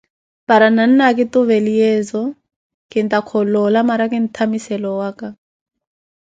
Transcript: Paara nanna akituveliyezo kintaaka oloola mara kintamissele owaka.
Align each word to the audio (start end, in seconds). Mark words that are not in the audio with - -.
Paara 0.47 0.69
nanna 0.77 1.03
akituveliyezo 1.11 2.21
kintaaka 2.91 3.31
oloola 3.41 3.79
mara 3.89 4.05
kintamissele 4.11 4.87
owaka. 4.95 5.27